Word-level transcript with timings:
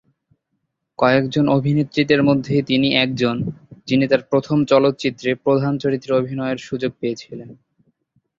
কয়েকজন 0.99 1.45
অভিনেত্রীদের 1.49 2.21
মধ্যে 2.23 2.55
তিনি 2.61 2.87
একজন 2.95 3.35
যিনি 3.87 4.05
তার 4.07 4.21
প্রথম 4.23 4.57
চলচ্চিত্রে 4.65 5.29
প্রধান 5.35 5.73
চরিত্রে 5.77 6.11
অভিনয়ের 6.15 6.59
সুযোগ 6.59 6.91
পেয়েছিলেন। 6.99 7.49